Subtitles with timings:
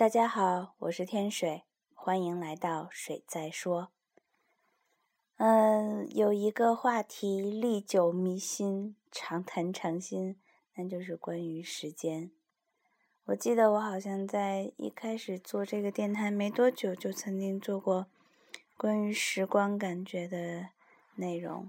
[0.00, 3.90] 大家好，我是天水，欢迎来到水在说。
[5.36, 10.40] 嗯，有一个话题历久弥新，常谈常新，
[10.76, 12.30] 那就是关于时间。
[13.26, 18.06] 我记得我好像在一开始做这个电台没多久，就曾经做过
[18.78, 20.68] 关于时光感觉的
[21.16, 21.68] 内容，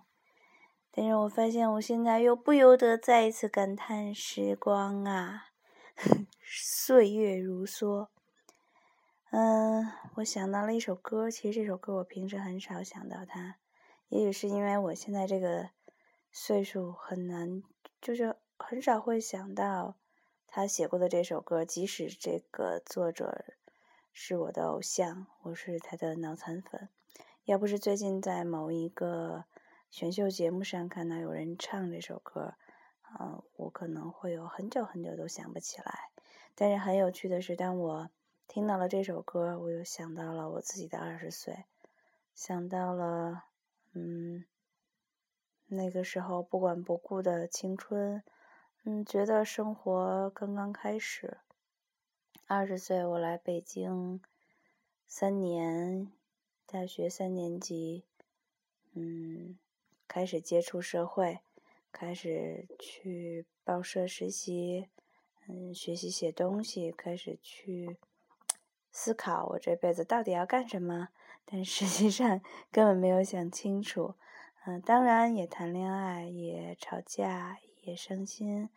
[0.90, 5.48] 但是我发现我现在又不由得再一次感叹时光啊，
[6.42, 8.08] 岁月如梭。
[9.34, 13.56] 嗯，我想到了一首歌，其实这首歌我平时很少想到它，
[14.10, 15.70] 也许是因为我现在这个
[16.34, 17.64] 岁数很难，
[18.02, 19.96] 就是很少会想到
[20.48, 23.46] 他写过的这首歌，即使这个作者
[24.12, 26.90] 是我的偶像，我是他的脑残粉，
[27.46, 29.46] 要不是最近在某一个
[29.90, 32.56] 选秀节目上看到有人唱这首歌，
[33.18, 36.10] 嗯，我可能会有很久很久都想不起来。
[36.54, 38.10] 但是很有趣的是，当我
[38.48, 41.66] 听到了这首歌，我又想到了我自己的二十岁，
[42.36, 43.46] 想到了，
[43.94, 44.46] 嗯，
[45.68, 48.22] 那个时候不管不顾的青春，
[48.84, 51.38] 嗯，觉得生活刚刚开始。
[52.46, 54.22] 二十岁，我来北京
[55.08, 56.12] 三年，
[56.66, 58.04] 大学三年级，
[58.92, 59.58] 嗯，
[60.10, 61.40] 开始接触社会，
[61.94, 64.90] 开始去报社实习，
[65.48, 67.98] 嗯，学习写东西，开始去。
[68.92, 71.10] 思考我这辈子到底要干什么，
[71.46, 74.16] 但实际上根本没有想清楚。
[74.66, 78.70] 嗯，当然也谈恋爱，也吵架，也伤心，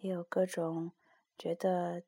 [0.00, 0.92] 也有各种
[1.38, 2.02] 觉得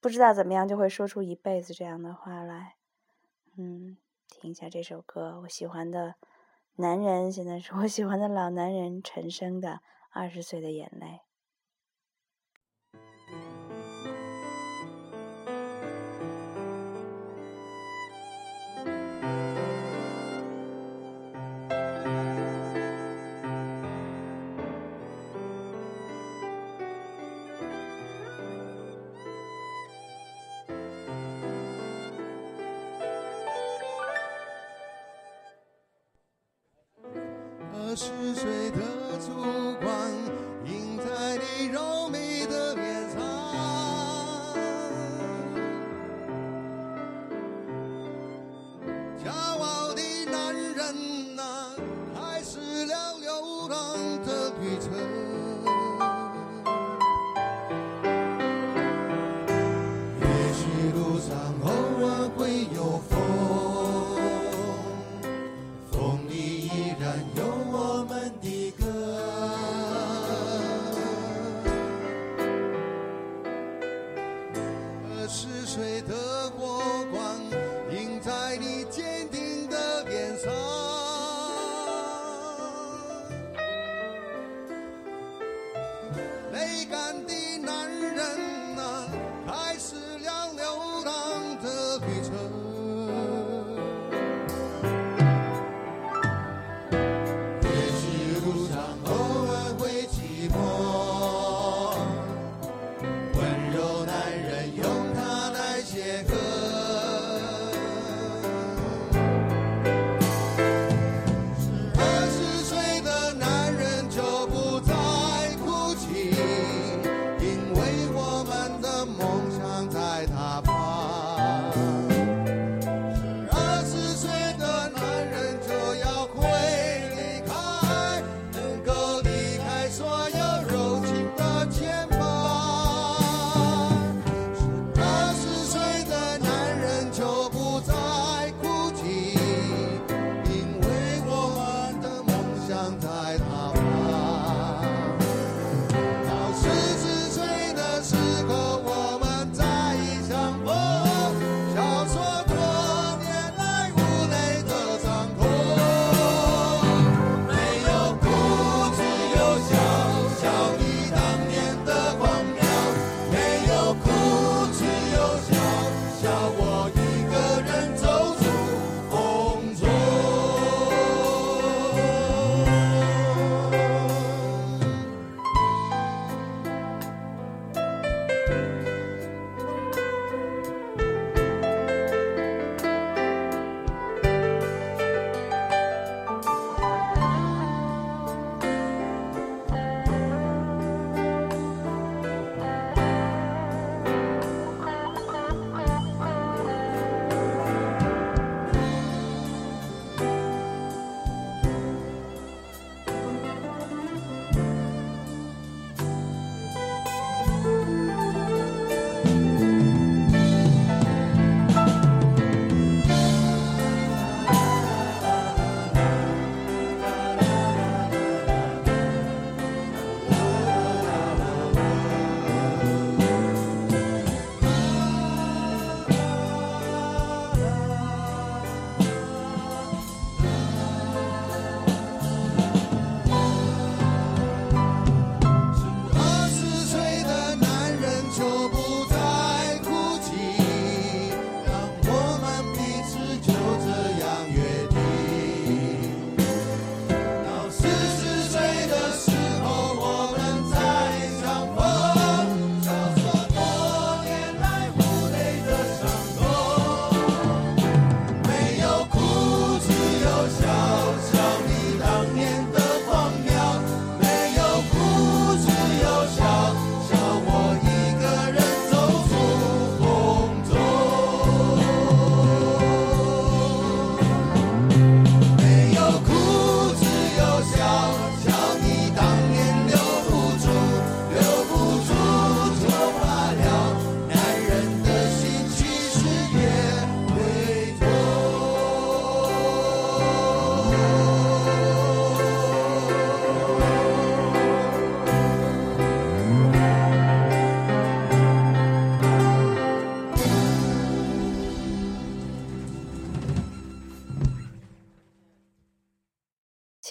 [0.00, 2.76] 不知道怎么样就会说出一辈子这样的话来。
[3.56, 3.96] 嗯，
[4.28, 6.14] 听一下这首歌，我喜欢的
[6.76, 9.70] 男人，现在是我喜欢的老男人陈升的
[10.10, 11.06] 《二十岁的眼泪》。
[54.88, 55.25] 的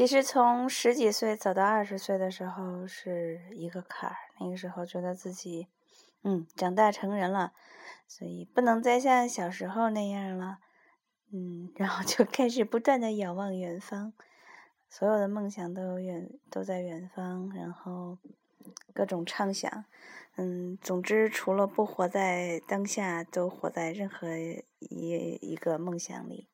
[0.06, 5.68] 其实从十几岁走到二十岁的时候是一个坎儿，那个时候觉得自己，
[6.22, 7.54] 嗯，长大成人了，
[8.07, 10.60] 所以不能再像小时候那样了，
[11.34, 14.13] 嗯，然后就开始不断的仰望远方，
[14.88, 18.19] 所有的梦想都远都在远方，然后
[18.94, 19.86] 各种畅想，
[20.36, 26.48] 嗯，总之除了不活在当下，都活在任何一一个梦想里。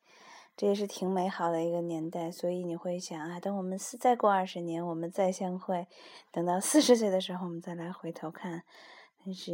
[0.61, 5.87] 这也是挺美好的一个年代，所以你会想啊，等我们四再过二十年，我们再相会，
[6.31, 8.61] 等到四十岁的时候，我们再来回头看。
[9.25, 9.51] 但是，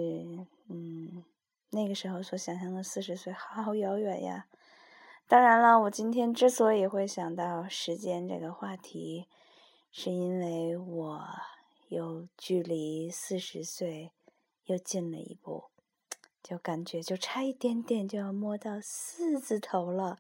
[0.68, 1.24] 嗯，
[1.70, 4.48] 那个时候所想象的四十岁，好遥远呀。
[5.30, 9.30] 当然了，我今天之所以会想到时间这个话题，
[9.94, 11.26] 是因为我
[11.88, 14.12] 又距离四十岁
[14.66, 15.70] 又近了一步，
[16.44, 20.20] 就感觉就差一点点就要摸到四字头了。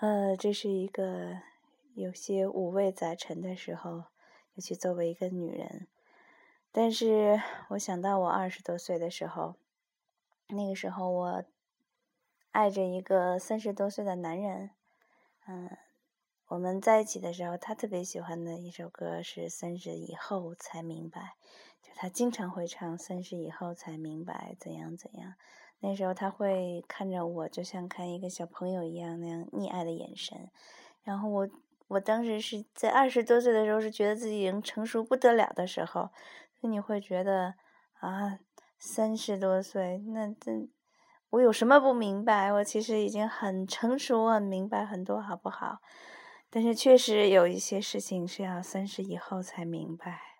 [0.00, 1.38] 呃，这是一个
[1.94, 4.04] 有些五味杂陈的时候，
[4.54, 5.86] 尤其作为一个女人。
[6.72, 9.54] 但是我想到我二十多岁的时候，
[10.48, 11.44] 那个时候我
[12.50, 14.70] 爱着一个三十多岁的男人。
[15.46, 15.70] 嗯，
[16.48, 21.20] 我们在一起的时候，他特别喜欢的一首歌是《三十以后才明白》，
[21.80, 25.30] 就他经常会唱《三十以后才明白怎样怎样》。
[25.86, 30.48] 那时候他会看着我，就像看一个小朋友一样那样溺爱的眼神。
[31.02, 31.46] 然后我，
[31.88, 36.08] 我当时是在二十多岁的时候，是觉得自己已经成熟不得了的时候。
[36.62, 37.56] 那你会觉得
[38.00, 38.38] 啊，
[38.78, 40.66] 三十多岁，那这
[41.28, 42.50] 我有什么不明白？
[42.50, 45.80] 我其实已经很成熟，很明白很多，好不好？
[46.48, 50.33] 但是确实有一些事情是要三十以后才明白。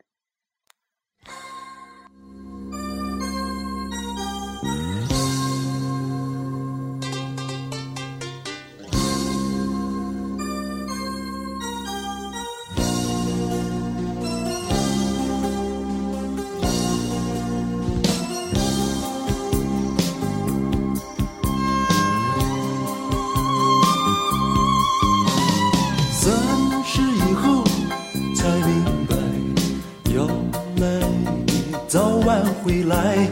[32.64, 33.28] 回来，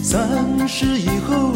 [0.00, 1.50] 三十以后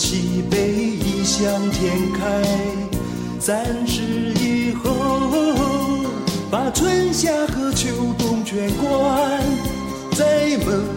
[0.00, 2.20] 西北异想天开；
[3.40, 4.00] 三十
[4.40, 4.88] 以后，
[6.48, 9.42] 把春夏和秋冬全关
[10.12, 10.96] 在门。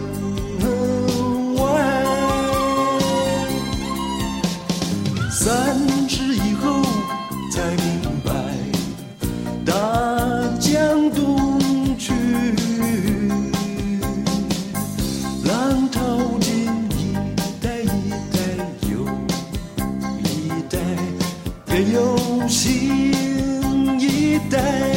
[5.32, 5.81] 三
[21.72, 23.10] 更有新
[23.98, 24.91] 一代。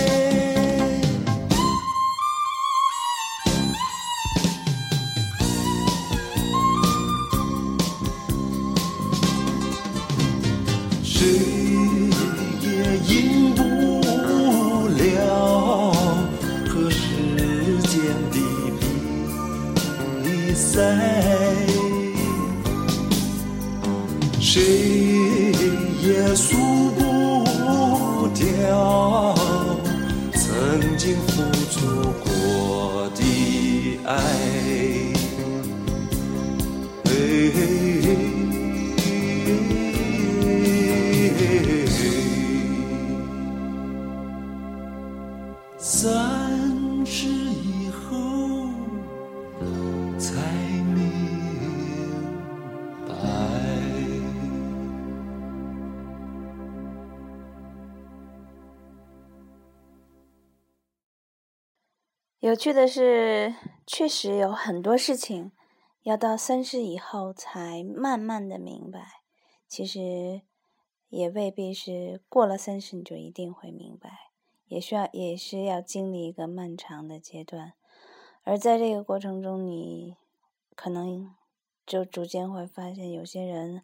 [62.45, 63.55] 有趣的是，
[63.87, 65.51] 确实有很多事情
[66.03, 69.23] 要到三十以后才慢慢的明白。
[69.67, 70.43] 其实
[71.09, 74.29] 也未必是过了三十你就一定会明白，
[74.67, 77.73] 也需要也是要经历一个漫长的阶段。
[78.43, 80.15] 而在这个过程中，你
[80.75, 81.33] 可能
[81.83, 83.81] 就逐渐会发现，有些人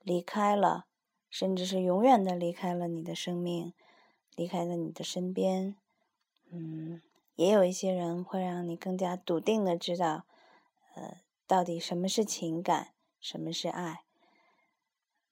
[0.00, 0.86] 离开了，
[1.28, 3.74] 甚至是永远的离开了你的生命，
[4.34, 5.76] 离开了你的身边。
[6.50, 7.02] 嗯。
[7.40, 10.26] 也有一些人会让你更加笃定的知道，
[10.94, 14.04] 呃，到底什么是情感，什么是爱。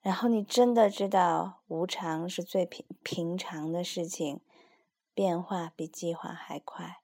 [0.00, 4.40] 然后你真的知道，无常是最平平常的事情，
[5.12, 7.02] 变化比计划还快。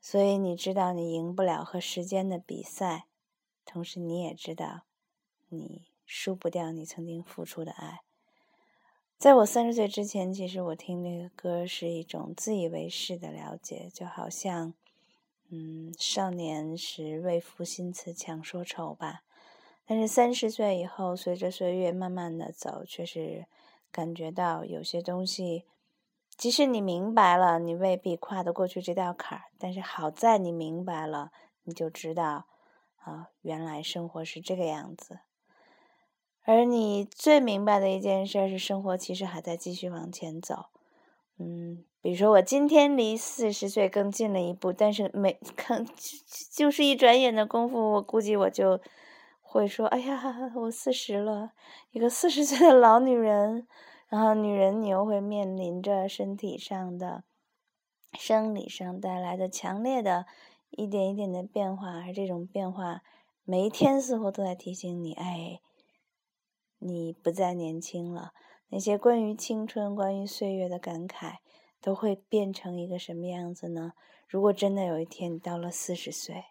[0.00, 3.04] 所以你知道你赢不了和时间的比赛，
[3.66, 4.84] 同时你也知道，
[5.50, 8.00] 你输不掉你曾经付出的爱。
[9.18, 14.74] 在我三十岁之前，其实我听那个歌是一种自以为是的了解，就好像，
[15.48, 19.22] 嗯，少年时为赋新词强说愁吧。
[19.84, 23.46] 但是三十岁以后，随着岁月慢慢的走，却是
[23.90, 25.64] 感觉到有些东西，
[26.36, 29.44] 即使你明白了，你未必跨得过去这道坎儿。
[29.58, 31.32] 但是好在你明白了，
[31.64, 32.46] 你就知道，
[32.98, 35.18] 啊，原来生活是这个样子。
[36.50, 40.64] 而你最明白的一件事是，生活其实还在继续往前走。
[41.36, 45.84] 嗯，比如说我今天离四十岁更近了一步，但是每可
[46.50, 48.80] 就是一转眼的功夫，我估计我就
[49.42, 51.52] 会说：“哎呀，我四十了，
[51.90, 53.68] 一个四十岁的老女人。”
[54.08, 57.24] 然后女人，你又会面临着身体上的、
[58.18, 60.24] 生理上带来的强烈的
[60.70, 63.02] 一点一点的变化，而这种变化
[63.44, 65.60] 每一天似乎都在提醒你：“哎。”
[66.78, 68.32] 你不再年轻了，
[68.68, 71.38] 那些关于青春、关于岁月的感慨，
[71.80, 73.92] 都会变成一个什么样子呢？
[74.26, 76.44] 如果真的有一天你到了四十岁。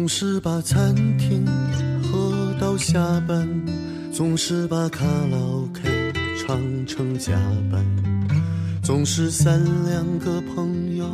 [0.00, 1.44] 总是把餐厅
[2.02, 3.46] 喝到下班，
[4.10, 7.38] 总是把卡拉 OK 唱成加
[7.70, 7.84] 班，
[8.82, 11.04] 总是三两个朋友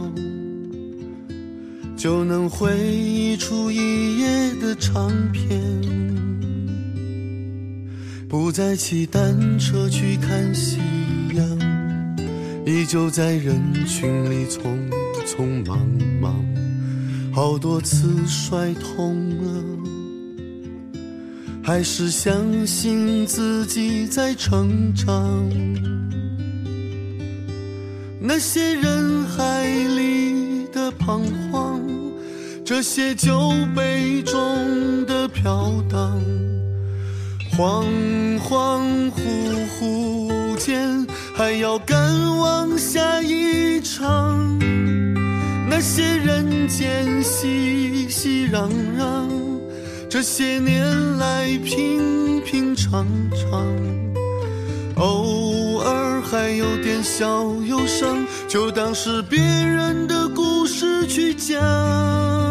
[1.97, 5.61] 就能回忆出一夜的长篇，
[8.29, 10.79] 不再骑单车去看夕
[11.35, 12.25] 阳，
[12.65, 14.61] 依旧在人群里匆
[15.27, 15.77] 匆忙
[16.21, 16.66] 忙。
[17.37, 19.15] 好多次摔痛
[19.45, 19.63] 了，
[21.63, 25.47] 还是相信自己在成长。
[28.19, 31.79] 那些人海里的彷徨，
[32.65, 36.19] 这些酒杯中的飘荡，
[37.53, 37.85] 恍
[38.41, 39.21] 恍惚
[39.79, 41.99] 惚间，还要赶
[42.39, 44.59] 往下一场。
[45.79, 49.29] 那些人间熙熙攘攘，
[50.09, 53.63] 这些年来平平常常，
[54.95, 57.27] 偶尔还有点小
[57.67, 62.46] 忧伤，就当是别人的故事去讲。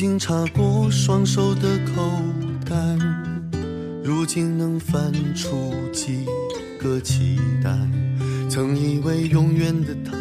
[0.00, 2.10] 经插过双手的口
[2.64, 2.74] 袋，
[4.02, 6.24] 如今能翻出几
[6.78, 7.70] 个期待，
[8.48, 10.16] 曾以为永远的他，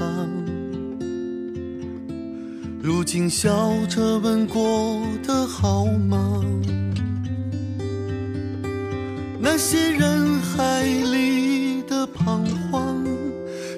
[2.81, 6.43] 如今笑着问过得好吗？
[9.39, 13.01] 那些人海里的彷徨，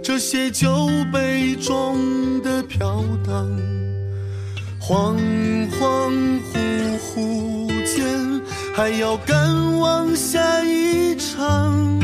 [0.02, 3.48] 这些酒杯中的飘荡，
[4.92, 5.16] 恍
[5.80, 6.12] 恍
[6.52, 8.42] 惚惚间，
[8.76, 11.98] 还要赶往下一场。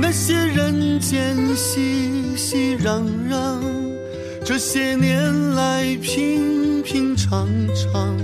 [0.00, 3.60] 那些人间熙熙攘攘，
[4.42, 8.16] 这些年来平平常常，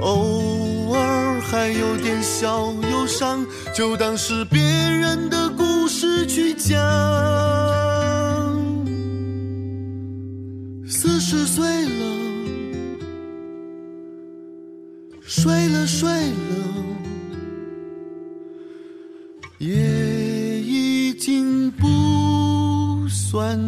[0.00, 7.85] 偶尔还有点小忧伤，就当是别人的故事去讲。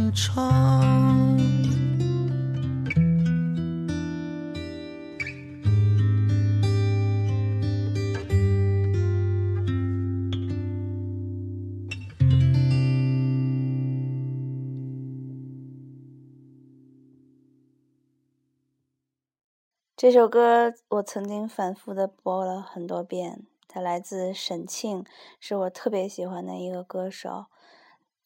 [0.08, 1.38] 算长。
[19.96, 25.04] 这首歌我曾经反复的播了很多遍，它来自沈庆，
[25.40, 27.46] 是我特别喜欢的一个歌手。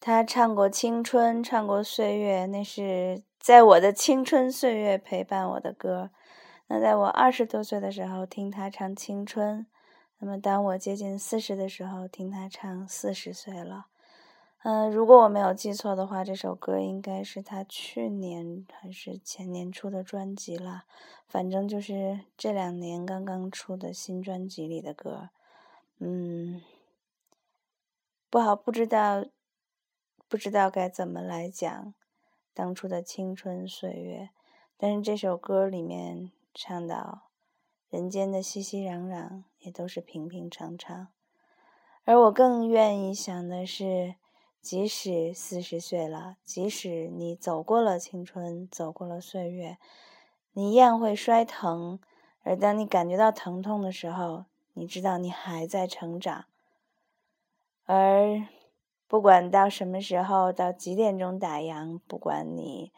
[0.05, 6.11] 他唱过《青春》，唱过《岁月》，那是在我的青春岁月陪伴我的歌。
[6.67, 9.61] 那在我二十多岁的时候听他唱《青春》，
[10.19, 13.87] 那么当我接近四十的时候听他唱《四十岁了》。
[14.65, 20.83] 嗯，如果我没有记错的话，这首歌应该是他去年还是前年出的专辑了，
[21.29, 25.31] 反正就是这两年刚刚出的新专辑里的歌。
[26.01, 26.61] 嗯，
[28.29, 29.25] 不好，不知道，
[30.33, 31.93] 不知道该怎么来讲
[32.55, 34.31] 当初的青春岁月。
[34.79, 37.25] 但是这首歌里面唱到
[37.91, 41.09] 人间的熙熙攘攘，也都是平平常常。
[42.05, 44.15] 而我更愿意想的是。
[44.63, 49.77] 即使四十岁了，即使你走过了青春，走过了岁月，
[50.53, 51.99] 你一样会摔疼。
[52.45, 56.45] 而当你感觉到疼痛的时候，你知道你还在成长。
[57.87, 58.47] 而
[59.13, 62.95] 不管到什么时候，到几点钟打烊，不管你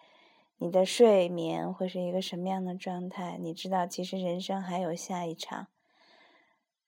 [0.59, 5.67] 你的睡眠会是一个什么样的状态，你知道其实人生还有下一场。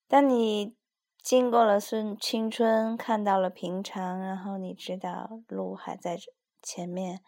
[0.07, 0.77] 当你。
[1.21, 6.17] 经过了孙青春，看到了平常，然后你知道路还在
[6.63, 7.21] 前面，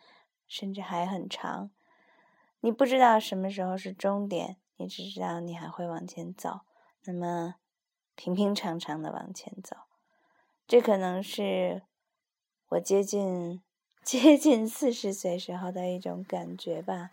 [0.46, 1.72] 甚至还很长。
[2.60, 6.60] 你不知道什么时候是终点，你只知道你还会往前走，
[7.06, 7.56] 那么
[8.14, 9.87] 平平常常的往前走。
[10.68, 11.80] 这可能是
[12.68, 13.62] 我接近
[14.04, 17.10] 接近四十岁时候的一种感觉吧。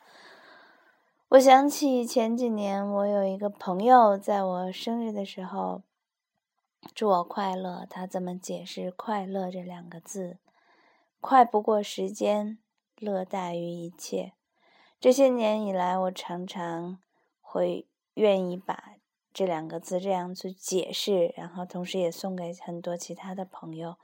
[1.29, 5.83] 我想起前几年，我有一个朋友在我生日的时候。
[6.93, 10.37] 祝我快乐，他怎么解释“快乐”这两个字？
[11.19, 12.59] 快不过时间，
[12.97, 14.33] 乐大于一切。
[14.99, 16.99] 这些年以来，我常常
[17.41, 18.94] 会愿意把
[19.35, 23.97] 这两个字这样去解释，然后同时也送给很多其他的朋友。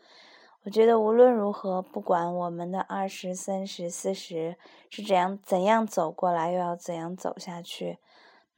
[0.64, 4.58] 我觉得无论如何，不管我们的二十三十四十
[4.90, 7.98] 是怎样怎样走过来，又要怎样走下去，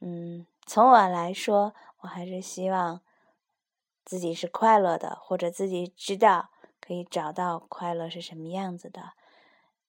[0.00, 3.00] 嗯，从我来说，我还是希望。
[4.06, 9.14] 自己是快乐的，或者自己知道可以找到快乐是什么样子的，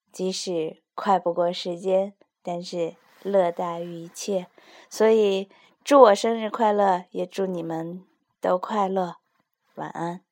[0.09, 4.47] 即使快不过时间，但是乐大于一切。
[4.89, 5.49] 所以
[5.85, 8.03] 祝我生日快乐，也祝你们
[8.41, 9.17] 都快乐。
[9.75, 10.24] 晚安。